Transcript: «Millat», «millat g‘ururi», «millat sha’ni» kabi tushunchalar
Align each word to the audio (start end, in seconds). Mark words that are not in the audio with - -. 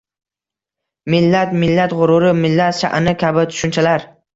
«Millat», 1.15 1.53
«millat 1.65 1.95
g‘ururi», 2.01 2.35
«millat 2.43 2.83
sha’ni» 2.83 3.19
kabi 3.27 3.51
tushunchalar 3.57 4.15